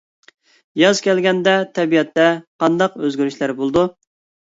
ياز 0.83 1.01
كەلگەندە 1.09 1.55
تەبىئەتتە 1.77 2.27
قانداق 2.65 3.01
ئۆزگىرىشلەر 3.01 3.59
بولىدۇ؟ 3.63 3.91